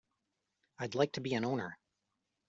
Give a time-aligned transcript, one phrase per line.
[0.79, 1.77] I'd like to be an owner.